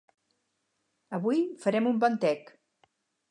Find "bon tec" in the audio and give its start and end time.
2.05-2.51